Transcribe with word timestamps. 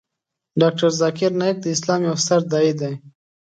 ډاکتر 0.61 0.89
ذاکر 1.01 1.31
نایک 1.39 1.57
د 1.61 1.65
اسلام 1.75 1.99
یو 2.07 2.15
ستر 2.23 2.41
داعی 2.51 2.73
دی. 2.79 2.93